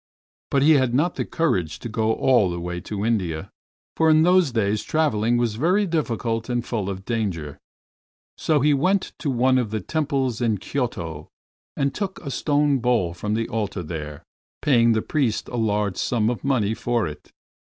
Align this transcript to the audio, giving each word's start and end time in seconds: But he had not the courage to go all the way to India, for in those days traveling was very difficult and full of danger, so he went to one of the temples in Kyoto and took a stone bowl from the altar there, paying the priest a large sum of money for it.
But 0.49 0.63
he 0.63 0.71
had 0.71 0.95
not 0.95 1.13
the 1.13 1.25
courage 1.25 1.77
to 1.77 1.87
go 1.87 2.13
all 2.13 2.49
the 2.49 2.59
way 2.59 2.81
to 2.81 3.05
India, 3.05 3.51
for 3.95 4.09
in 4.09 4.23
those 4.23 4.51
days 4.51 4.81
traveling 4.81 5.37
was 5.37 5.57
very 5.61 5.85
difficult 5.85 6.49
and 6.49 6.65
full 6.65 6.89
of 6.89 7.05
danger, 7.05 7.59
so 8.35 8.61
he 8.61 8.73
went 8.73 9.13
to 9.19 9.29
one 9.29 9.59
of 9.59 9.69
the 9.69 9.79
temples 9.79 10.41
in 10.41 10.57
Kyoto 10.57 11.29
and 11.77 11.93
took 11.93 12.19
a 12.25 12.31
stone 12.31 12.79
bowl 12.79 13.13
from 13.13 13.35
the 13.35 13.47
altar 13.49 13.83
there, 13.83 14.23
paying 14.63 14.93
the 14.93 15.03
priest 15.03 15.47
a 15.49 15.55
large 15.55 15.97
sum 15.97 16.31
of 16.31 16.43
money 16.43 16.73
for 16.73 17.05
it. 17.05 17.31